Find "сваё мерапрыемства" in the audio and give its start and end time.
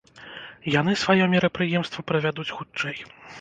1.01-2.05